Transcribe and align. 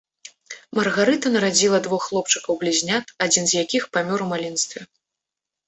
Маргарыта 0.79 1.27
нарадзіла 1.35 1.77
двух 1.89 2.01
хлопчыкаў 2.07 2.59
блізнят, 2.65 3.15
адзін 3.29 3.43
з 3.55 3.63
якіх 3.65 3.89
памёр 3.99 4.19
у 4.27 4.33
маленстве. 4.35 4.79